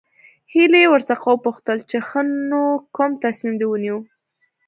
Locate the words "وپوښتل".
1.31-1.77